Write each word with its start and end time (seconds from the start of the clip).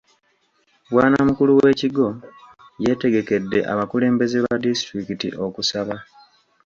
Bwanamukulu 0.91 1.51
w'ekigo 1.59 2.07
yategekedde 2.87 3.59
abakulembeze 3.73 4.37
ba 4.45 4.55
disitulikiti 4.63 5.27
okusaba. 5.45 5.95